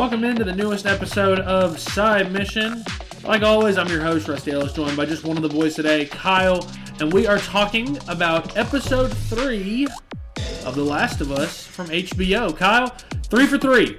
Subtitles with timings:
[0.00, 2.82] Welcome into the newest episode of Side Mission.
[3.22, 6.06] Like always, I'm your host, Rusty Ellis, joined by just one of the boys today,
[6.06, 6.66] Kyle,
[7.00, 9.86] and we are talking about episode three
[10.64, 12.56] of The Last of Us from HBO.
[12.56, 13.98] Kyle, three for three.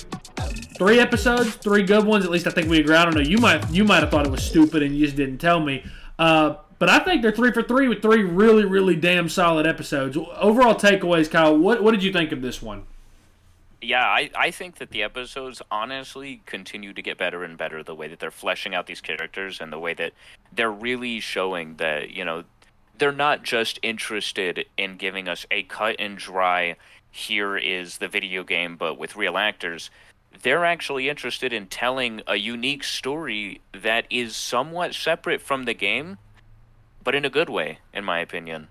[0.75, 2.25] Three episodes, three good ones.
[2.25, 2.95] At least I think we agree.
[2.95, 3.21] I don't know.
[3.21, 5.85] You might you might have thought it was stupid and you just didn't tell me.
[6.17, 10.17] Uh, but I think they're three for three with three really, really damn solid episodes.
[10.17, 11.55] Overall takeaways, Kyle.
[11.55, 12.87] What what did you think of this one?
[13.81, 17.95] Yeah, I, I think that the episodes honestly continue to get better and better the
[17.95, 20.13] way that they're fleshing out these characters and the way that
[20.53, 22.43] they're really showing that, you know,
[22.97, 26.75] they're not just interested in giving us a cut and dry,
[27.09, 29.89] here is the video game, but with real actors.
[30.43, 36.19] They're actually interested in telling a unique story that is somewhat separate from the game,
[37.03, 38.69] but in a good way, in my opinion.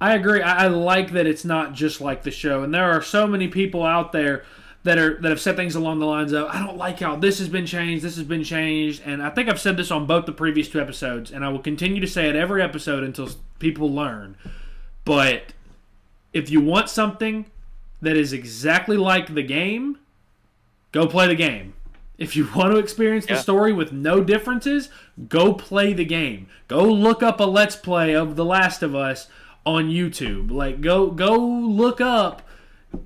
[0.00, 0.42] I agree.
[0.42, 3.48] I, I like that it's not just like the show, and there are so many
[3.48, 4.44] people out there
[4.82, 7.38] that are that have said things along the lines of I don't like how this
[7.38, 10.26] has been changed, this has been changed, and I think I've said this on both
[10.26, 13.90] the previous two episodes, and I will continue to say it every episode until people
[13.92, 14.36] learn.
[15.04, 15.52] But
[16.32, 17.46] if you want something
[18.02, 19.98] that is exactly like the game,
[20.92, 21.72] go play the game.
[22.18, 23.40] If you want to experience the Yeah.
[23.40, 24.88] story with no differences,
[25.28, 26.46] go play the game.
[26.68, 29.28] Go look up a let's play of The Last of Us
[29.66, 30.50] on YouTube.
[30.50, 32.42] Like go go look up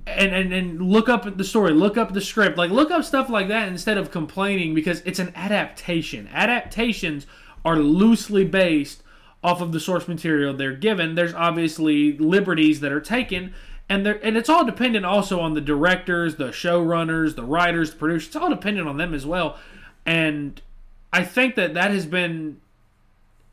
[0.05, 3.29] and, and and look up the story, look up the script, like look up stuff
[3.29, 6.29] like that instead of complaining because it's an adaptation.
[6.31, 7.25] Adaptations
[7.65, 9.03] are loosely based
[9.43, 11.15] off of the source material they're given.
[11.15, 13.53] There's obviously liberties that are taken,
[13.89, 18.27] and and it's all dependent also on the directors, the showrunners, the writers, the producers.
[18.27, 19.57] It's all dependent on them as well.
[20.05, 20.61] And
[21.11, 22.60] I think that that has been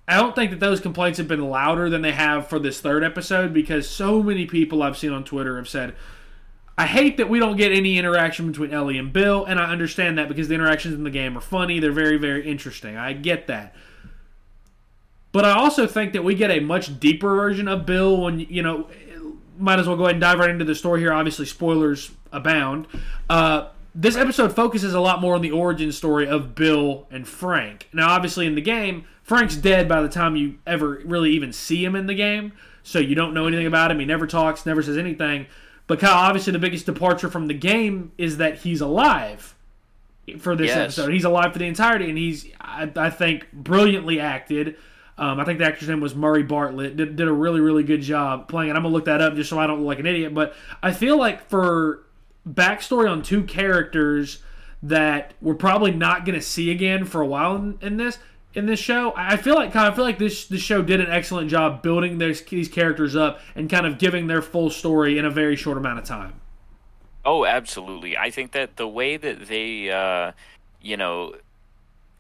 [0.09, 3.05] I don't think that those complaints have been louder than they have for this third
[3.05, 5.95] episode because so many people I've seen on Twitter have said,
[6.79, 10.17] I hate that we don't get any interaction between Ellie and Bill, and I understand
[10.17, 11.79] that because the interactions in the game are funny.
[11.79, 12.97] They're very, very interesting.
[12.97, 13.75] I get that.
[15.31, 18.63] But I also think that we get a much deeper version of Bill when, you
[18.63, 18.89] know,
[19.59, 21.13] might as well go ahead and dive right into the story here.
[21.13, 22.87] Obviously, spoilers abound.
[23.29, 23.69] Uh,
[24.01, 27.89] this episode focuses a lot more on the origin story of Bill and Frank.
[27.93, 31.85] Now, obviously, in the game, Frank's dead by the time you ever really even see
[31.85, 32.53] him in the game,
[32.85, 33.99] so you don't know anything about him.
[33.99, 35.47] He never talks, never says anything.
[35.89, 39.57] But Kyle, obviously, the biggest departure from the game is that he's alive
[40.39, 40.77] for this Yes.
[40.97, 41.13] episode.
[41.13, 44.77] He's alive for the entirety, and he's, I, I think, brilliantly acted.
[45.17, 46.97] Um, I think the actor's name was Murray Bartlett.
[46.97, 48.77] Did, did a really, really good job playing it.
[48.77, 50.33] I'm gonna look that up just so I don't look like an idiot.
[50.33, 52.05] But I feel like for
[52.49, 54.43] backstory on two characters
[54.83, 58.19] that we're probably not gonna see again for a while in, in this
[58.55, 61.51] in this show, I feel like I feel like this this show did an excellent
[61.51, 65.31] job building these these characters up and kind of giving their full story in a
[65.31, 66.41] very short amount of time.
[67.25, 68.17] Oh, absolutely.
[68.17, 70.33] I think that the way that they, uh,
[70.81, 71.35] you know,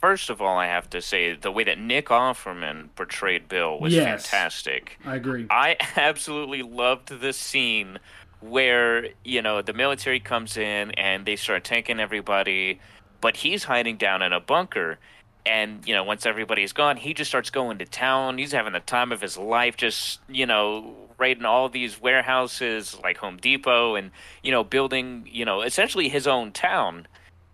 [0.02, 3.94] first of all, I have to say the way that Nick Offerman portrayed Bill was
[3.94, 4.26] Yes.
[4.26, 4.98] fantastic.
[5.06, 5.46] I agree.
[5.48, 7.98] I absolutely loved the scene
[8.40, 12.80] where, you know, the military comes in and they start tanking everybody,
[13.20, 14.98] but he's hiding down in a bunker.
[15.46, 18.38] And, you know, once everybody's gone, he just starts going to town.
[18.38, 23.16] He's having the time of his life, just, you know, raiding all these warehouses like
[23.18, 24.10] Home Depot and,
[24.42, 27.06] you know, building, you know, essentially his own town.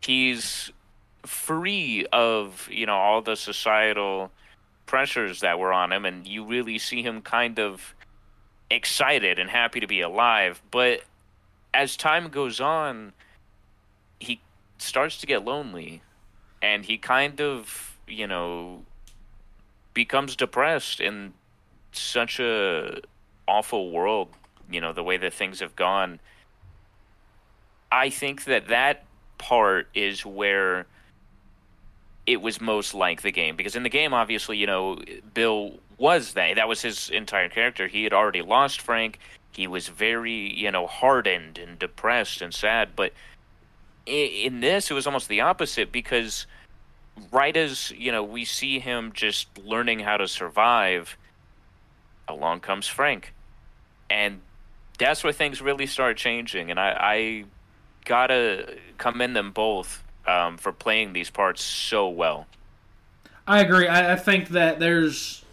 [0.03, 0.71] He's
[1.25, 4.31] free of, you know, all the societal
[4.87, 6.05] pressures that were on him.
[6.05, 7.95] And you really see him kind of
[8.75, 10.63] excited and happy to be alive.
[10.71, 11.03] But
[11.73, 13.13] as time goes on,
[14.19, 14.41] he
[14.79, 16.03] starts to get lonely
[16.61, 18.85] and he kind of, you know,
[19.93, 21.33] becomes depressed in
[21.93, 23.01] such a
[23.47, 24.29] awful world,
[24.71, 26.21] you know, the way that things have gone.
[27.93, 29.05] I think that that
[29.39, 30.87] part is where
[32.27, 34.99] it was most like the game because in the game obviously you know
[35.35, 37.87] bill was that that was his entire character.
[37.87, 39.19] He had already lost frank.
[39.53, 42.91] He was very you know hardened and depressed and sad.
[42.97, 43.13] But
[44.07, 46.47] i- in this it was almost the opposite because
[47.31, 51.17] right as you know we see him just learning how to survive
[52.29, 53.33] along comes frank.
[54.11, 54.41] And
[54.99, 56.71] that's where things really start changing.
[56.71, 57.45] And i, I
[58.05, 62.47] gotta commend them both um, for playing these parts so well.
[63.47, 63.87] I agree.
[63.89, 65.44] I, I think that there's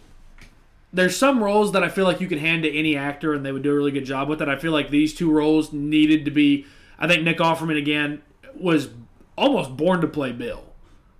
[0.92, 3.52] there's some roles that I feel like you could hand to any actor and they
[3.52, 4.48] would do a really good job with it.
[4.48, 6.66] I feel like these two roles needed to be.
[6.98, 8.22] I think Nick Offerman again
[8.54, 8.90] was
[9.36, 10.64] almost born to play Bill.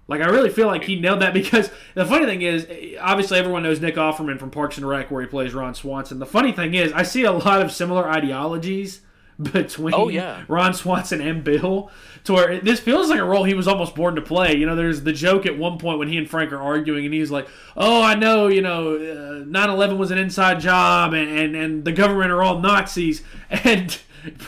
[0.08, 2.66] Like I really feel like he nailed that because the funny thing is,
[3.00, 6.19] obviously everyone knows Nick Offerman from Parks and Rec where he plays Ron Swanson.
[6.19, 9.00] The funny thing is, I see a lot of similar ideologies
[9.52, 10.44] between Oh, yeah.
[10.49, 11.90] Ron Swanson and Bill,
[12.25, 14.55] to where this feels like a role he was almost born to play.
[14.56, 17.14] You know, there's the joke at one point when he and Frank are arguing, and
[17.14, 21.56] he's like, "Oh, I know, you know, uh, 9/11 was an inside job, and, and
[21.56, 23.99] and the government are all Nazis," and.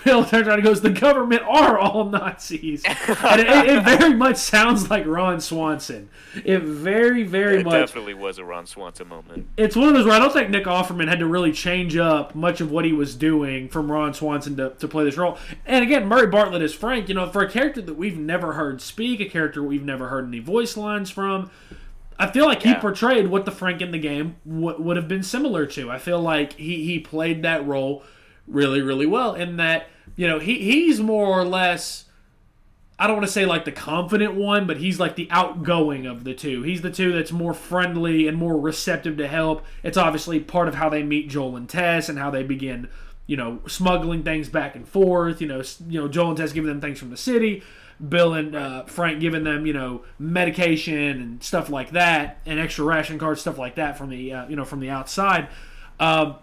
[0.04, 4.14] Bill turns around and goes, "The government are all Nazis," and it, it, it very
[4.14, 6.08] much sounds like Ron Swanson.
[6.44, 9.48] It very, very much It much definitely was a Ron Swanson moment.
[9.56, 12.34] it's one of those where I don't think Nick Offerman had to really change up
[12.34, 15.38] much of what he was doing from Ron Swanson to, to play this role.
[15.66, 18.80] And again, Murray Bartlett is Frank, you know, for a character that we've never heard
[18.80, 21.50] speak, a character we've never heard any voice lines from.
[22.16, 25.24] I feel like he portrayed what the Frank in the game w- would have been
[25.24, 25.90] similar to.
[25.90, 28.04] I feel like he, he played that role
[28.46, 29.34] really, really well.
[29.34, 32.04] In that, you know, he he's more or less
[32.98, 36.22] I don't want to say like the confident one, but he's like the outgoing of
[36.22, 36.62] the two.
[36.62, 39.64] He's the two that's more friendly and more receptive to help.
[39.82, 42.88] It's obviously part of how they meet Joel and Tess and how they begin,
[43.26, 45.40] you know, smuggling things back and forth.
[45.40, 47.64] You know, you know, Joel and Tess giving them things from the city,
[48.08, 52.84] Bill and uh, Frank giving them, you know, medication and stuff like that, and extra
[52.84, 55.48] ration cards, stuff like that from the, uh, you know, from the outside.
[55.98, 56.36] Um,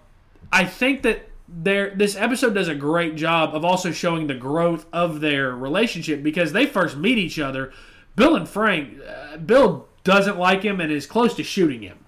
[0.51, 4.85] I think that there this episode does a great job of also showing the growth
[4.93, 7.71] of their relationship because they first meet each other.
[8.15, 11.99] Bill and Frank, uh, Bill doesn't like him and is close to shooting him.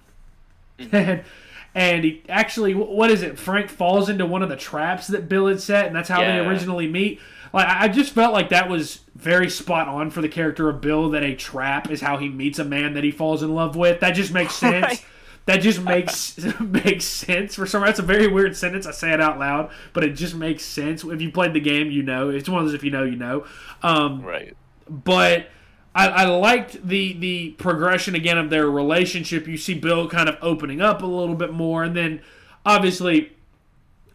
[0.92, 1.24] and
[1.74, 3.38] and he actually, what is it?
[3.38, 6.38] Frank falls into one of the traps that Bill had set, and that's how they
[6.38, 7.20] originally meet.
[7.52, 10.80] Like I I just felt like that was very spot on for the character of
[10.80, 11.10] Bill.
[11.10, 14.00] That a trap is how he meets a man that he falls in love with.
[14.00, 14.84] That just makes sense.
[14.84, 15.04] Right.
[15.46, 17.82] That just makes makes sense for some.
[17.82, 18.86] That's a very weird sentence.
[18.86, 21.04] I say it out loud, but it just makes sense.
[21.04, 22.30] If you played the game, you know.
[22.30, 23.44] It's one of those if you know, you know.
[23.82, 24.56] Um, Right.
[24.88, 25.48] but
[25.94, 29.46] I, I liked the the progression again of their relationship.
[29.46, 32.22] You see Bill kind of opening up a little bit more, and then
[32.64, 33.32] obviously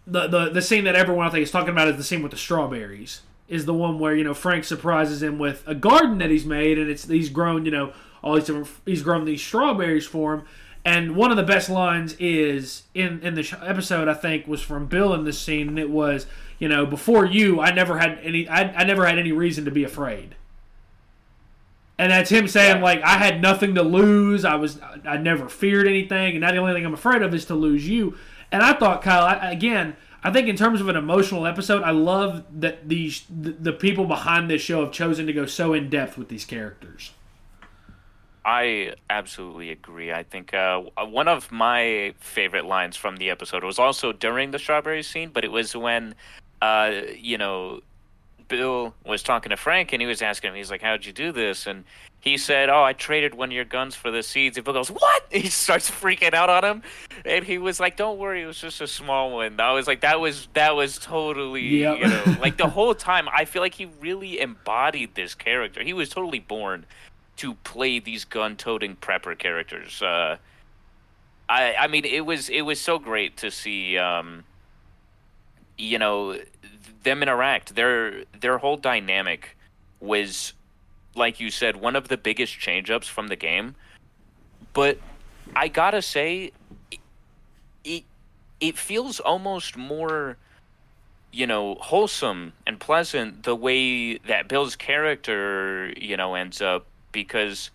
[0.08, 2.32] the the the scene that everyone I think is talking about is the scene with
[2.32, 3.22] the strawberries.
[3.48, 6.78] Is the one where you know Frank surprises him with a garden that he's made,
[6.78, 7.94] and it's he's grown you know
[8.24, 10.44] all these different he's grown these strawberries for him.
[10.86, 14.88] And one of the best lines is in in the episode I think was from
[14.88, 16.26] Bill in this scene, and it was
[16.58, 19.72] you know before you I never had any I, I never had any reason to
[19.72, 20.36] be afraid.
[21.98, 24.46] And that's him saying like I had nothing to lose.
[24.46, 27.46] I was I never feared anything, and now the only thing I'm afraid of is
[27.46, 28.18] to lose you.
[28.52, 29.96] And I thought Kyle I, again.
[30.22, 34.06] I think in terms of an emotional episode, I love that these the, the people
[34.06, 37.12] behind this show have chosen to go so in depth with these characters.
[38.50, 40.12] I absolutely agree.
[40.12, 44.58] I think uh, one of my favorite lines from the episode was also during the
[44.58, 46.16] strawberry scene, but it was when,
[46.60, 47.82] uh, you know,
[48.48, 51.32] Bill was talking to Frank and he was asking him, he's like, How'd you do
[51.32, 51.68] this?
[51.68, 51.84] And
[52.22, 54.58] he said, Oh, I traded one of your guns for the seeds.
[54.58, 55.24] And Bill goes, What?
[55.32, 56.84] He starts freaking out on him.
[57.26, 59.60] And he was like, Don't worry, it was just a small one.
[59.60, 61.98] I was like, That was that was totally Yep.
[62.00, 65.84] you know like the whole time I feel like he really embodied this character.
[65.84, 66.88] He was totally born
[67.40, 70.02] to play these gun-toting prepper characters.
[70.02, 70.38] Uh,
[71.48, 74.44] I I mean, it was it was so great to see, um,
[75.78, 76.38] you know,
[77.04, 77.76] them interact.
[77.76, 79.56] Their their whole dynamic
[80.02, 80.54] was,
[81.16, 83.76] like you said, one of the biggest change-ups from the game.
[84.74, 85.00] But
[85.56, 86.52] I gotta say,
[86.92, 87.00] it
[87.84, 88.04] it,
[88.60, 90.38] it feels almost more
[91.32, 96.88] you know, wholesome and pleasant the way that Bill's character, you know, ends up
[97.24, 97.72] because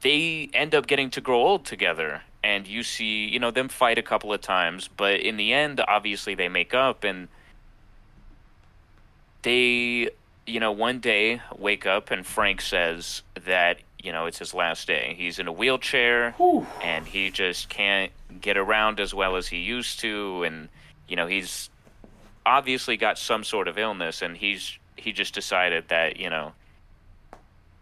[0.00, 3.96] they end up getting to grow old together and you see, you know, them fight
[3.96, 7.28] a couple of times, but in the end obviously they make up and
[9.42, 10.10] they,
[10.46, 14.86] you know, one day wake up and Frank says that, you know, it's his last
[14.86, 15.14] day.
[15.16, 16.66] He's in a wheelchair Whew.
[16.82, 20.68] and he just can't get around as well as he used to and
[21.08, 21.70] you know he's
[22.46, 26.52] obviously got some sort of illness and he's he just decided that you know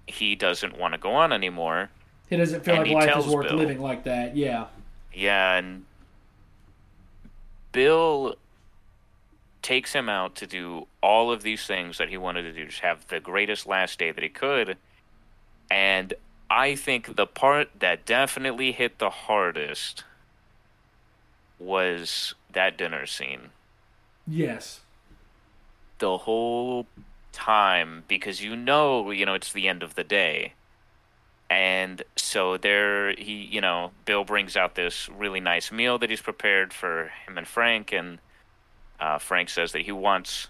[0.07, 1.91] he doesn't want to go on anymore
[2.31, 3.57] It doesn't feel And like he life is worth Bill.
[3.57, 4.37] living like that.
[4.37, 4.67] Yeah.
[5.13, 5.85] yeah and
[7.73, 8.35] bill
[9.63, 12.81] takes him out to do all of these things that he wanted to do just
[12.81, 14.77] have the greatest last day that he could
[15.71, 16.15] and
[16.51, 20.05] i think the part that definitely hit the hardest
[21.59, 23.51] was that dinner scene
[24.27, 24.81] Yes.
[25.99, 26.87] the whole
[27.33, 30.55] time because you know you know it's the end of the day.
[31.51, 36.23] And so there he you know bill brings out this really nice meal that he's
[36.23, 37.93] prepared for him and frank.
[37.93, 38.19] And
[39.01, 40.49] uh, frank says that he wants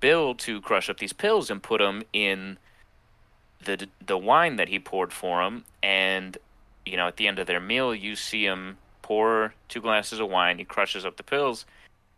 [0.00, 2.58] bill to crush up these pills and put them in
[3.64, 6.36] the the wine that he poured for him and
[6.84, 10.30] you know at the end of their meal you see him pour two glasses of
[10.30, 10.58] wine.
[10.58, 11.66] He crushes up the pills.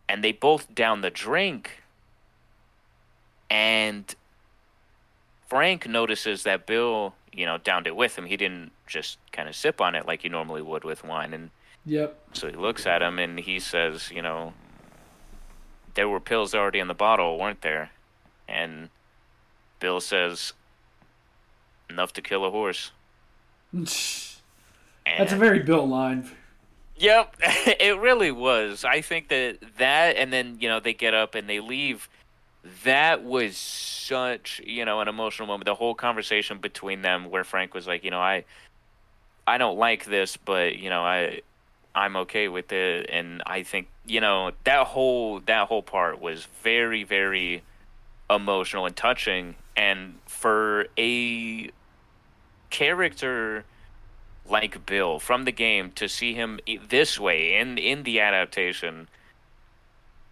[0.08, 1.82] And they both down the drink
[3.54, 4.12] and
[5.46, 8.26] Frank notices that Bill, you know, downed it with him.
[8.26, 11.50] He didn't just kind of sip on it like you normally would with wine, and
[11.86, 12.18] Yep.
[12.32, 14.54] so he looks at him and he says, you know,
[15.94, 17.90] there were pills already in the bottle, weren't there?
[18.48, 18.88] And
[19.78, 20.54] Bill says,
[21.88, 22.90] enough to kill a horse.
[23.72, 24.42] That's
[25.06, 26.28] a very Bill line.
[26.96, 28.84] Yep, it really was.
[28.84, 32.08] I think that that, and then you know they get up and they leave.
[32.84, 35.66] That was such you know an emotional moment.
[35.66, 38.44] The whole conversation between them, where Frank was like, you know, I,
[39.46, 41.42] I don't like this, but you know, I,
[41.94, 46.46] I'm okay with it, and I think you know that whole that whole part was
[46.62, 47.62] very very
[48.30, 51.70] emotional and touching, and for a
[52.70, 53.64] character
[54.48, 59.08] like Bill from the game to see him this way in in the adaptation.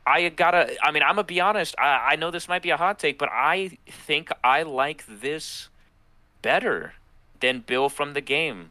[0.06, 0.74] I gotta.
[0.84, 1.74] I mean, I'm gonna be honest.
[1.78, 5.68] I, I know this might be a hot take, but I think I like this
[6.42, 6.94] better
[7.40, 8.70] than Bill from the game.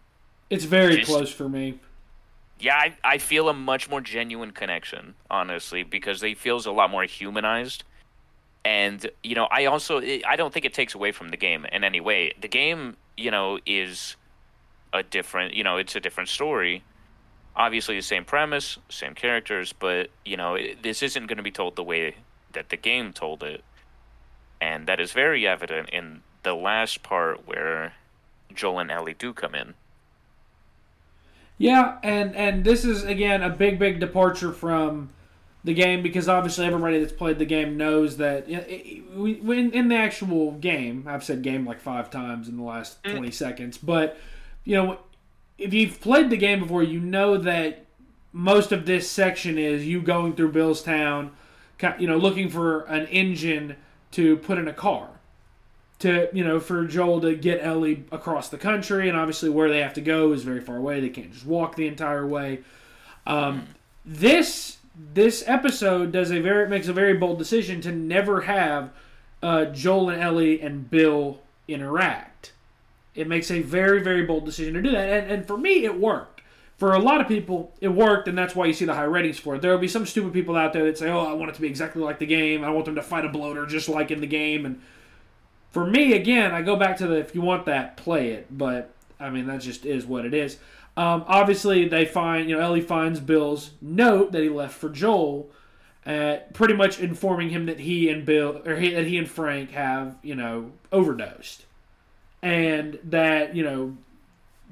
[0.49, 1.79] It's very Just- close for me.
[2.59, 6.91] Yeah, I, I feel a much more genuine connection, honestly, because he feels a lot
[6.91, 7.83] more humanized.
[8.63, 11.83] And you know, I also I don't think it takes away from the game in
[11.83, 12.33] any way.
[12.39, 14.15] The game, you know, is
[14.93, 16.83] a different, you know, it's a different story.
[17.55, 21.51] Obviously, the same premise, same characters, but you know, it, this isn't going to be
[21.51, 22.15] told the way
[22.53, 23.63] that the game told it,
[24.61, 27.93] and that is very evident in the last part where
[28.53, 29.73] Joel and Ellie do come in.
[31.57, 35.09] Yeah, and and this is again a big big departure from
[35.63, 39.71] the game because obviously everybody that's played the game knows that i- i- we in,
[39.71, 43.11] in the actual game I've said game like five times in the last mm.
[43.11, 44.17] twenty seconds, but
[44.65, 44.97] you know
[45.61, 47.85] if you've played the game before, you know that
[48.33, 51.31] most of this section is you going through Billstown,
[51.99, 53.75] you know, looking for an engine
[54.11, 55.09] to put in a car
[56.01, 59.81] to you know for Joel to get Ellie across the country, and obviously where they
[59.81, 60.99] have to go is very far away.
[60.99, 62.61] They can't just walk the entire way.
[63.25, 63.67] Um,
[64.03, 64.77] this
[65.13, 68.89] this episode does a very makes a very bold decision to never have
[69.43, 72.30] uh, Joel and Ellie and Bill interact.
[73.15, 75.99] It makes a very very bold decision to do that, and, and for me it
[75.99, 76.41] worked.
[76.77, 79.37] For a lot of people, it worked, and that's why you see the high ratings
[79.37, 79.61] for it.
[79.61, 81.61] There will be some stupid people out there that say, "Oh, I want it to
[81.61, 82.63] be exactly like the game.
[82.63, 84.81] I want them to fight a bloater just like in the game." And
[85.71, 88.47] for me, again, I go back to the if you want that, play it.
[88.49, 90.57] But I mean, that just is what it is.
[90.97, 95.49] Um, obviously, they find you know Ellie finds Bill's note that he left for Joel,
[96.05, 99.71] uh, pretty much informing him that he and Bill or he, that he and Frank
[99.71, 101.65] have you know overdosed,
[102.41, 103.97] and that you know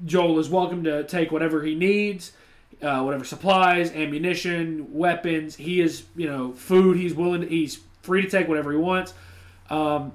[0.04, 2.32] Joel is welcome to take whatever he needs.
[2.82, 6.96] Uh, whatever supplies, ammunition, weapons, he is, you know, food.
[6.96, 7.42] He's willing.
[7.42, 9.12] To, he's free to take whatever he wants.
[9.68, 10.12] Um,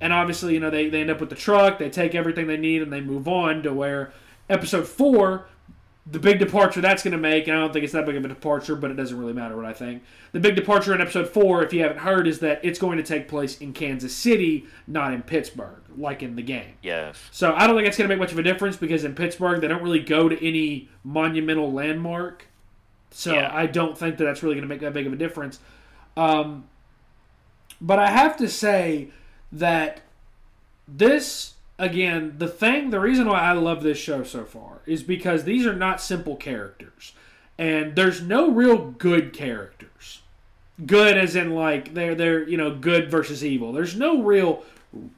[0.00, 2.56] and obviously, you know, they, they end up with the truck, they take everything they
[2.56, 4.12] need, and they move on to where
[4.48, 5.46] episode four,
[6.08, 8.24] the big departure that's going to make, and I don't think it's that big of
[8.24, 10.04] a departure, but it doesn't really matter what I think.
[10.30, 13.02] The big departure in episode four, if you haven't heard, is that it's going to
[13.02, 16.74] take place in Kansas City, not in Pittsburgh, like in the game.
[16.80, 17.18] Yes.
[17.32, 19.60] So I don't think it's going to make much of a difference because in Pittsburgh,
[19.60, 22.46] they don't really go to any monumental landmark.
[23.10, 23.50] So Yeah.
[23.52, 25.58] I don't think that that's really going to make that big of a difference.
[26.16, 26.68] Um,
[27.80, 29.08] but I have to say
[29.50, 30.02] that
[30.86, 35.44] this again, the thing, the reason why I love this show so far is because
[35.44, 37.12] these are not simple characters,
[37.58, 40.22] and there's no real good characters.
[40.84, 43.72] Good as in like they're they're you know good versus evil.
[43.72, 44.62] There's no real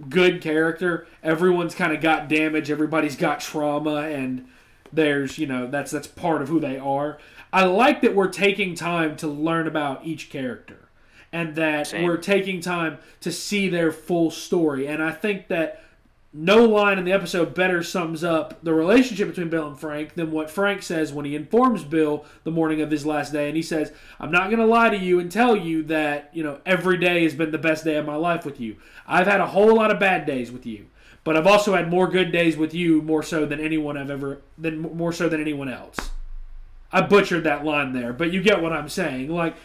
[0.09, 1.07] good character.
[1.23, 2.71] Everyone's kind of got damage.
[2.71, 4.47] Everybody's got trauma, and
[4.93, 7.19] there's you know that's that's part of who they are.
[7.53, 10.89] I like that we're taking time to learn about each character,
[11.33, 12.05] and that Same.
[12.05, 14.87] we're taking time to see their full story.
[14.87, 15.83] And I think that
[16.33, 20.31] no line in the episode better sums up the relationship between Bill and Frank than
[20.31, 23.49] what Frank says when he informs Bill the morning of his last day.
[23.49, 26.43] And he says, I'm not going to lie to you and tell you that, you
[26.43, 28.77] know, every day has been the best day of my life with you.
[29.07, 30.87] I've had a whole lot of bad days with you,
[31.25, 34.43] but I've also had more good days with you more so than anyone I've ever,
[34.59, 36.11] than more so than anyone else.
[36.93, 39.31] I butchered that line there, but you get what I'm saying.
[39.31, 39.57] Like,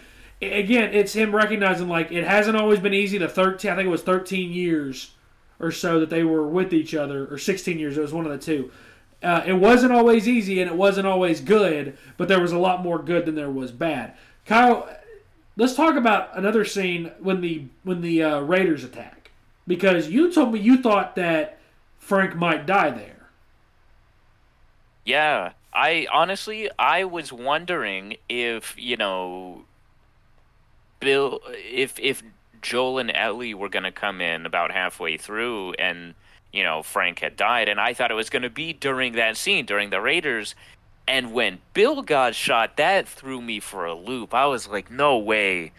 [0.42, 3.18] again, it's him recognizing, like, it hasn't always been easy.
[3.18, 5.12] The 13, I think it was 13 years
[5.60, 7.98] or so that they were with each other, or 16 years.
[7.98, 8.72] It was one of the two.
[9.22, 12.84] Uh, it wasn't always easy and it wasn't always good, but there was a lot
[12.84, 14.14] more good than there was bad.
[14.46, 14.90] Kyle,
[15.56, 19.32] let's talk about another scene when the when the uh, Raiders attack,
[19.66, 21.58] because you told me you thought that
[22.00, 23.30] Frank might die there.
[25.06, 29.64] Yeah, I honestly I was wondering if you know
[31.00, 32.24] Bill if if
[32.64, 36.16] Joel and Ellie were going to come in about halfway through, and
[36.52, 39.38] you know Frank had died, and I thought it was going to be during that
[39.38, 40.56] scene during the Raiders.
[41.08, 44.34] And when Bill got shot, that threw me for a loop.
[44.34, 45.74] I was like, no way.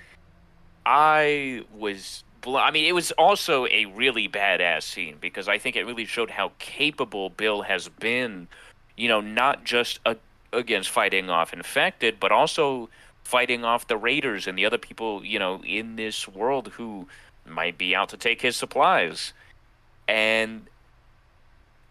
[0.85, 2.23] I was.
[2.43, 6.05] Bl- I mean, it was also a really badass scene because I think it really
[6.05, 8.49] showed how capable Bill has been,
[8.97, 10.17] you know, not just a,
[10.53, 12.91] against fighting off infected, but also
[13.25, 17.09] fighting off the raiders and the other people, you know, in this world who
[17.47, 19.33] might be out to take his supplies.
[20.07, 20.67] And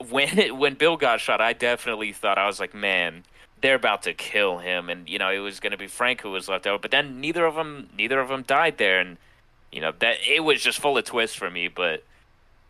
[0.10, 3.24] when it, when Bill got shot, I definitely thought I was like, man,
[3.62, 6.32] they're about to kill him, and you know it was going to be Frank who
[6.32, 6.82] was left out.
[6.82, 9.18] But then neither of them, neither of them died there, and
[9.72, 11.70] you know that it was just full of twists for me.
[11.70, 12.04] But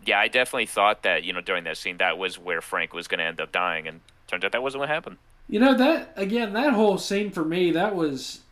[0.05, 3.08] yeah, I definitely thought that you know during that scene that was where Frank was
[3.08, 5.17] going to end up dying, and turns out that wasn't what happened.
[5.50, 8.42] You know that again, that whole scene for me, that was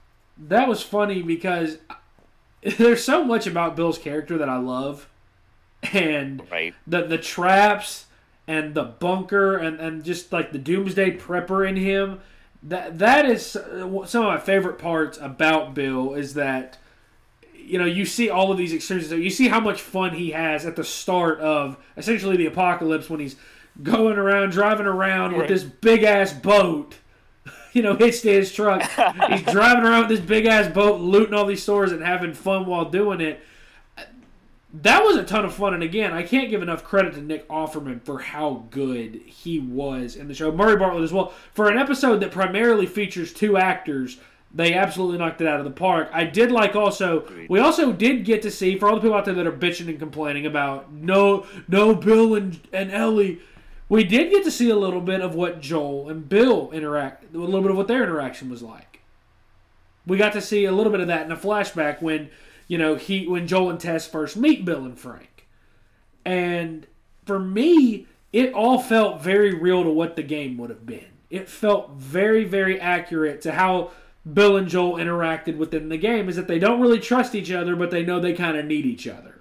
[0.48, 1.78] that was funny because
[2.78, 5.10] there's so much about Bill's character that I love,
[5.94, 6.74] and right.
[6.86, 8.06] the the traps
[8.48, 12.20] and the bunker and, and just like the doomsday prepper in him
[12.64, 16.78] that that is some of my favorite parts about bill is that
[17.54, 19.14] you know you see all of these experiences.
[19.14, 23.20] You see how much fun he has at the start of essentially the apocalypse when
[23.20, 23.36] he's
[23.82, 26.98] going around driving around with this big ass boat
[27.74, 28.82] you know hitched to his truck
[29.30, 32.66] he's driving around with this big ass boat looting all these stores and having fun
[32.66, 33.42] while doing it
[34.74, 35.74] that was a ton of fun.
[35.74, 40.16] And again, I can't give enough credit to Nick Offerman for how good he was
[40.16, 40.52] in the show.
[40.52, 41.34] Murray Bartlett as well.
[41.54, 44.18] For an episode that primarily features two actors,
[44.54, 46.10] they absolutely knocked it out of the park.
[46.14, 49.26] I did like also, we also did get to see, for all the people out
[49.26, 53.40] there that are bitching and complaining about no, no Bill and, and Ellie,
[53.92, 57.38] we did get to see a little bit of what Joel and Bill interact, a
[57.38, 59.02] little bit of what their interaction was like.
[60.08, 62.30] We got to see a little bit of that in a flashback when
[62.72, 65.46] you know, he when Joel and Tess first meet Bill and Frank.
[66.24, 66.88] And
[67.26, 71.12] for me, it all felt very real to what the game would have been.
[71.30, 73.92] It felt very, very accurate to how
[74.32, 76.30] Bill and Joel interacted within the game.
[76.30, 78.86] Is that they don't really trust each other, but they know they kind of need
[78.86, 79.41] each other.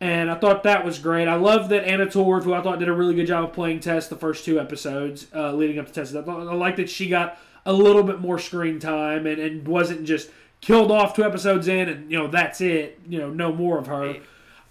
[0.00, 1.26] And I thought that was great.
[1.26, 3.80] I love that Anna Torv, who I thought did a really good job of playing
[3.80, 6.14] Tess the first two episodes uh, leading up to Tess.
[6.14, 10.30] I, like that she got a little bit more screen time and, and wasn't just
[10.60, 13.00] killed off two episodes in, and you know that's it.
[13.08, 14.16] You know, no more of her.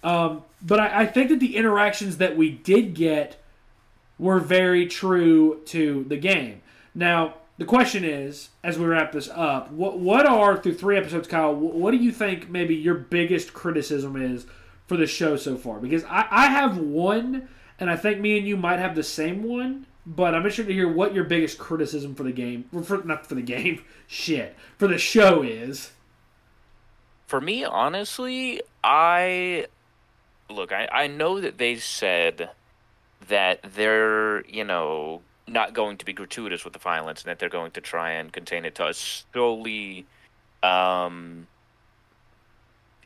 [0.04, 3.36] Um, but I, I think that the interactions that we did get
[4.18, 6.62] were very true to the game.
[6.94, 11.26] Now, the question is, as we wrap this up, what what are through three episodes,
[11.26, 11.54] Kyle?
[11.54, 14.46] What do you think maybe your biggest criticism is
[14.86, 15.78] for the show so far?
[15.78, 19.42] Because I, I have one, and I think me and you might have the same
[19.42, 19.86] one.
[20.08, 23.34] But I'm interested to hear what your biggest criticism for the game, for, not for
[23.34, 25.90] the game, shit, for the show is.
[27.26, 29.66] For me, honestly, I
[30.48, 30.70] look.
[30.70, 32.50] I I know that they said
[33.28, 37.48] that they're you know not going to be gratuitous with the violence and that they're
[37.48, 40.06] going to try and contain it to solely
[40.62, 41.46] um,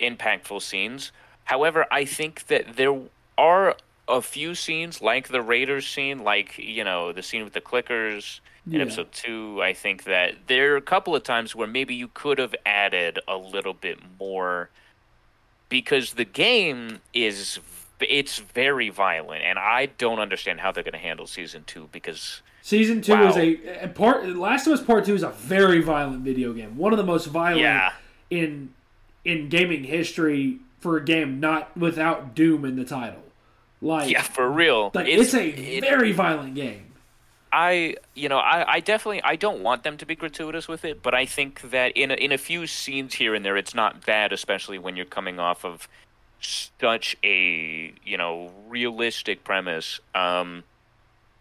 [0.01, 1.13] impactful scenes.
[1.51, 2.97] However, I think that there
[3.37, 3.75] are
[4.07, 8.39] a few scenes like the Raiders scene, like you know the scene with the clickers
[8.67, 8.83] in yeah.
[8.83, 9.61] episode two.
[9.61, 13.19] I think that there are a couple of times where maybe you could have added
[13.27, 14.71] a little bit more
[15.69, 17.59] because the game is
[17.99, 22.43] it's very violent, and I don't understand how they're going to handle season two because
[22.63, 23.29] season two wow.
[23.29, 24.25] is a, a part.
[24.37, 27.27] Last of Us Part Two is a very violent video game, one of the most
[27.27, 27.95] violent yeah.
[28.31, 28.73] in
[29.25, 33.23] in gaming history for a game not without Doom in the title.
[33.83, 34.91] Like yeah, for real.
[34.93, 36.87] Like it's, it's a it, very violent game.
[37.53, 41.03] I you know I, I definitely I don't want them to be gratuitous with it,
[41.03, 44.05] but I think that in a, in a few scenes here and there, it's not
[44.05, 45.89] bad, especially when you're coming off of
[46.41, 50.01] such a you know realistic premise.
[50.15, 50.65] Um,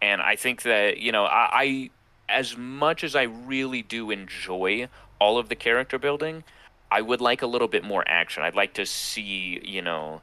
[0.02, 1.90] and I think that you know I, I
[2.30, 4.88] as much as I really do enjoy
[5.20, 6.44] all of the character building,
[6.92, 8.44] I would like a little bit more action.
[8.44, 10.22] I'd like to see you know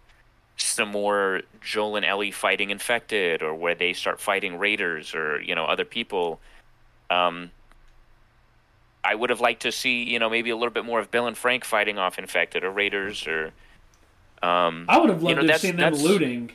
[0.56, 5.54] some more Joel and Ellie fighting infected, or where they start fighting raiders or you
[5.54, 6.40] know other people.
[7.10, 7.50] Um,
[9.04, 11.26] I would have liked to see you know maybe a little bit more of Bill
[11.26, 13.52] and Frank fighting off infected or raiders or.
[14.42, 16.50] Um, I would have loved you know, to have seen them looting.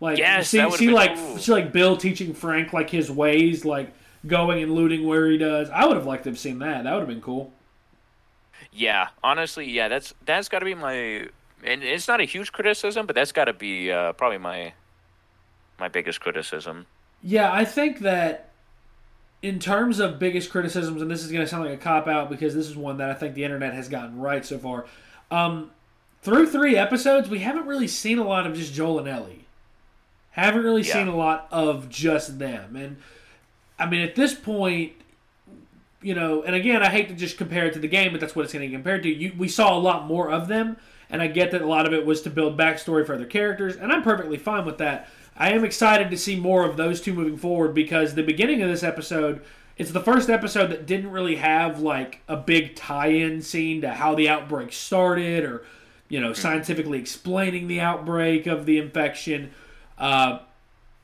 [0.00, 1.38] Like yes, see, see like cool.
[1.38, 3.92] see like Bill teaching Frank like his ways, like
[4.26, 5.68] going and looting where he does.
[5.70, 6.84] I would have liked to have seen that.
[6.84, 7.52] That would have been cool.
[8.72, 11.28] Yeah, honestly, yeah, that's that's got to be my
[11.64, 14.72] and it's not a huge criticism, but that's got to be uh, probably my
[15.78, 16.86] my biggest criticism.
[17.22, 18.50] Yeah, I think that
[19.42, 22.28] in terms of biggest criticisms, and this is going to sound like a cop out
[22.30, 24.86] because this is one that I think the internet has gotten right so far.
[25.30, 25.70] Um,
[26.22, 29.44] through three episodes, we haven't really seen a lot of just Joel and Ellie.
[30.32, 30.94] Haven't really Yeah.
[30.94, 32.76] seen a lot of just them.
[32.76, 32.96] And
[33.78, 34.92] I mean, at this point,
[36.00, 38.36] you know, and again, I hate to just compare it to the game, but that's
[38.36, 39.08] what it's going to compare to.
[39.08, 40.76] You, we saw a lot more of them,
[41.10, 43.76] and I get that a lot of it was to build backstory for other characters,
[43.76, 45.08] and I'm perfectly fine with that.
[45.36, 48.68] I am excited to see more of those two moving forward because the beginning of
[48.68, 49.40] this episode,
[49.76, 54.14] it's the first episode that didn't really have like a big tie-in scene to how
[54.16, 55.64] the outbreak started or
[56.08, 59.50] you know scientifically explaining the outbreak of the infection.
[59.96, 60.40] Uh,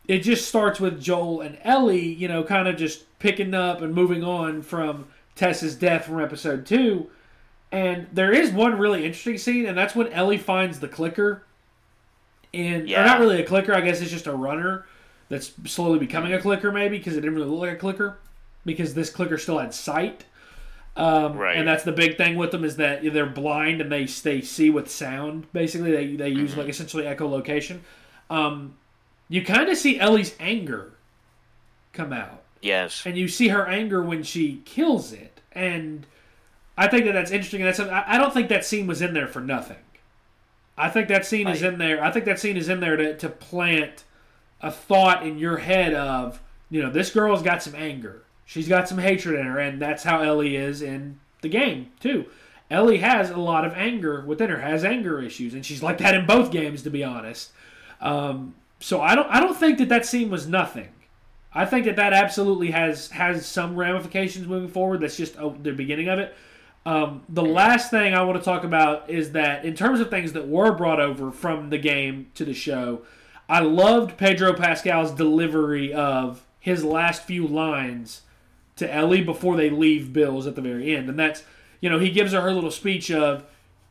[0.07, 3.95] it just starts with Joel and Ellie, you know, kind of just picking up and
[3.95, 7.09] moving on from Tess's death from episode two.
[7.73, 11.43] And there is one really interesting scene, and that's when Ellie finds the clicker.
[12.53, 13.05] And or Yeah.
[13.05, 14.87] not really a clicker, I guess it's just a runner
[15.29, 18.19] that's slowly becoming a clicker, maybe because it didn't really look like a clicker,
[18.65, 20.25] because this clicker still had sight.
[20.97, 21.57] Um, Right.
[21.57, 24.71] And that's the big thing with them is that they're blind and they they see
[24.71, 25.53] with sound.
[25.53, 27.81] Basically, they they use like essentially echolocation.
[28.31, 28.75] Um,
[29.29, 30.93] you kind of see Ellie's anger
[31.93, 33.03] come out, Yes.
[33.07, 35.41] and you see her anger when she kills it.
[35.53, 36.07] And
[36.77, 37.63] I think that that's interesting.
[37.63, 39.77] And that's I don't think that scene was in there for nothing.
[40.77, 42.03] I think that scene is in there.
[42.03, 44.03] I think that scene is in there to, to plant
[44.61, 48.23] a thought in your head of you know this girl's got some anger.
[48.47, 52.27] She's got some hatred in her, and that's how Ellie is in the game too.
[52.71, 56.15] Ellie has a lot of anger within her, has anger issues, and she's like that
[56.15, 57.53] in both games, to be honest.
[58.01, 60.91] Um, so I don't, I don't think that that scene was nothing.
[61.55, 65.01] I think that that absolutely has has some ramifications moving forward.
[65.01, 66.35] That's just oh, the beginning of it.
[66.85, 70.35] Um, the last thing I want to talk about is that in terms of things
[70.35, 73.07] that were brought over from the game to the show,
[73.49, 78.21] I loved Pedro Pascal's delivery of his last few lines
[78.77, 81.09] to Ellie before they leave Bill's at the very end.
[81.09, 81.43] And that's,
[81.81, 83.47] you know, he gives her her little speech of,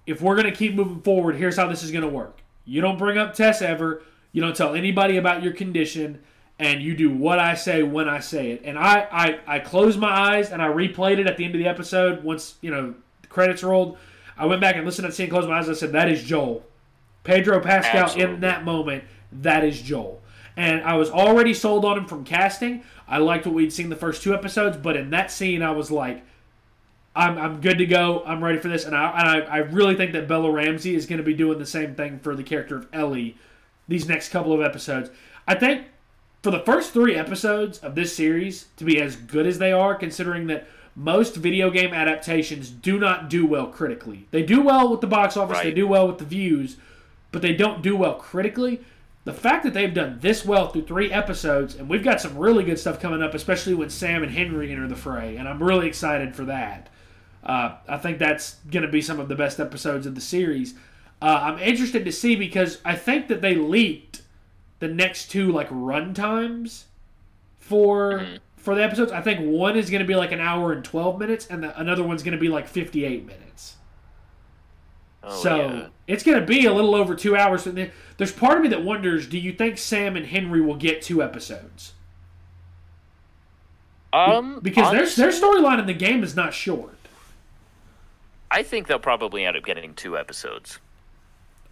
[0.06, 2.41] if we're going to keep moving forward, here's how this is going to work.
[2.63, 4.03] You don't bring up Tess ever.
[4.34, 6.19] You don't tell anybody about your condition.
[6.60, 8.62] And you do what I say when I say it.
[8.63, 11.60] And I, I, I closed my eyes and I replayed it at the end of
[11.60, 13.98] the episode once, you know, the credits rolled.
[14.38, 16.10] I went back and listened to the scene, closed my eyes, and I said, that
[16.10, 16.63] is Joel.
[17.24, 18.36] Pedro Pascal Absolutely.
[18.36, 20.22] in that moment, that is Joel.
[20.56, 22.84] And I was already sold on him from casting.
[23.08, 25.89] I liked what we'd seen the first two episodes, but in that scene, I was
[25.89, 26.24] like,
[27.15, 28.24] I'm, I'm good to go.
[28.26, 28.86] I'm ready for this.
[28.86, 31.58] And I, and I, I really think that Bella Ramsey is going to be doing
[31.58, 33.38] the same thing for the character of Ellie
[33.88, 35.10] these next couple of episodes.
[35.48, 35.86] I think
[36.41, 39.96] for the first three episodes of this series to be as good as they are,
[39.96, 44.28] considering that most video game adaptations do not do well critically.
[44.32, 46.78] They do well with the box office, they do well with the views,
[47.32, 48.82] but they don't do well critically.
[49.26, 52.65] The fact that they've done this well through three episodes, and we've got some really
[52.65, 55.88] good stuff coming up, especially when Sam and Henry enter the fray, and I'm really
[55.88, 56.89] excited for that.
[57.43, 60.76] Uh, I think that's going to be some of the best episodes of the series.
[61.23, 64.23] Uh, I'm interested to see because I think that they leaked
[64.79, 66.88] the next two like run times
[67.59, 68.25] for
[68.57, 69.13] for the episodes.
[69.13, 71.79] I think one is going to be like an hour and 12 minutes, and the,
[71.79, 73.77] another one's going to be like 58 minutes.
[75.23, 75.88] Oh, so yeah.
[76.07, 77.65] it's going to be a little over two hours.
[77.65, 81.01] And there's part of me that wonders: Do you think Sam and Henry will get
[81.01, 81.93] two episodes?
[84.12, 86.97] Um, Because honestly, their their storyline in the game is not short.
[88.51, 90.79] I think they'll probably end up getting two episodes.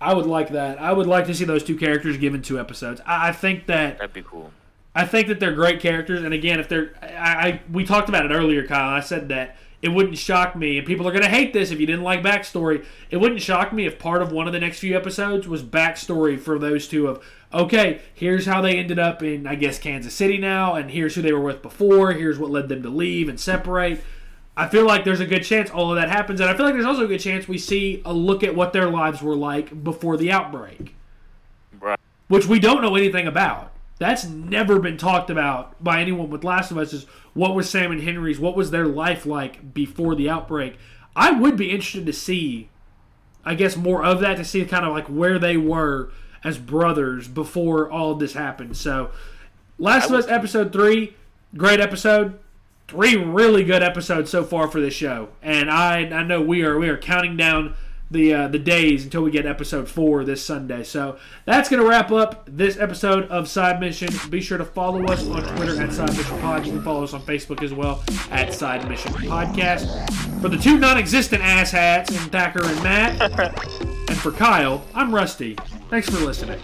[0.01, 0.81] I would like that.
[0.81, 2.99] I would like to see those two characters given two episodes.
[3.05, 4.51] I, I think that That'd be cool.
[4.93, 8.25] I think that they're great characters, and again, if they're, I, I we talked about
[8.25, 8.89] it earlier, Kyle.
[8.89, 11.79] I said that it wouldn't shock me, and people are going to hate this if
[11.79, 12.85] you didn't like backstory.
[13.09, 16.39] It wouldn't shock me if part of one of the next few episodes was backstory
[16.39, 17.07] for those two.
[17.07, 21.15] Of okay, here's how they ended up in, I guess, Kansas City now, and here's
[21.15, 22.11] who they were with before.
[22.13, 24.03] Here's what led them to leave and separate.
[24.61, 26.75] I feel like there's a good chance all of that happens, and I feel like
[26.75, 29.83] there's also a good chance we see a look at what their lives were like
[29.83, 30.95] before the outbreak
[31.79, 31.99] Right.
[32.27, 33.71] which we don't know anything about.
[33.97, 36.93] That's never been talked about by anyone with Last of Us.
[36.93, 38.39] Is what was Sam and Henry's?
[38.39, 40.75] What was their life like before the outbreak?
[41.15, 42.69] I would be interested to see,
[43.45, 46.09] I guess, more of that to see kind of like where they were
[46.43, 48.77] as brothers before all of this happened.
[48.77, 49.09] So,
[49.79, 51.15] Last of Us episode three,
[51.57, 52.37] great episode.
[52.91, 56.77] Three really good episodes so far for this show, and I I know we are
[56.77, 57.73] we are counting down
[58.11, 60.83] the uh, the days until we get episode four this Sunday.
[60.83, 64.09] So that's gonna wrap up this episode of Side Mission.
[64.29, 66.65] Be sure to follow us on Twitter at Side Mission Pod.
[66.65, 69.87] You can follow us on Facebook as well at Side Mission Podcast.
[70.41, 73.21] For the two non-existent asshats and Thacker and Matt,
[74.09, 75.55] and for Kyle, I'm Rusty.
[75.89, 76.59] Thanks for listening.